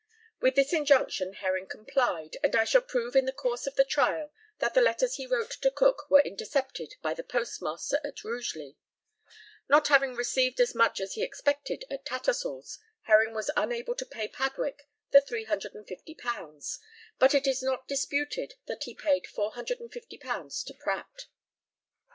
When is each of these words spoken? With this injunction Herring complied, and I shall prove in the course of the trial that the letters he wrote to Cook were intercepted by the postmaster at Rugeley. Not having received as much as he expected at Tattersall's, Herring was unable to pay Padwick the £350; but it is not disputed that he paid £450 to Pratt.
With 0.39 0.55
this 0.55 0.73
injunction 0.73 1.33
Herring 1.33 1.67
complied, 1.67 2.35
and 2.43 2.55
I 2.55 2.63
shall 2.63 2.81
prove 2.81 3.15
in 3.15 3.25
the 3.25 3.31
course 3.31 3.67
of 3.67 3.75
the 3.75 3.83
trial 3.83 4.31
that 4.57 4.73
the 4.73 4.81
letters 4.81 5.17
he 5.17 5.27
wrote 5.27 5.51
to 5.51 5.69
Cook 5.69 6.09
were 6.09 6.21
intercepted 6.23 6.95
by 7.03 7.13
the 7.13 7.23
postmaster 7.23 7.99
at 8.03 8.23
Rugeley. 8.23 8.77
Not 9.69 9.89
having 9.89 10.15
received 10.15 10.59
as 10.59 10.73
much 10.73 10.99
as 10.99 11.13
he 11.13 11.21
expected 11.21 11.85
at 11.91 12.03
Tattersall's, 12.03 12.79
Herring 13.03 13.35
was 13.35 13.51
unable 13.55 13.93
to 13.93 14.05
pay 14.07 14.27
Padwick 14.27 14.89
the 15.11 15.21
£350; 15.21 16.79
but 17.19 17.35
it 17.35 17.45
is 17.45 17.61
not 17.61 17.87
disputed 17.87 18.55
that 18.65 18.85
he 18.85 18.95
paid 18.95 19.25
£450 19.25 20.65
to 20.65 20.73
Pratt. 20.73 21.27